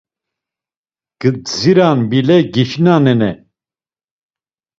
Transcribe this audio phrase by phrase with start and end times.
[1.21, 3.31] Gdziran bile giçinanene.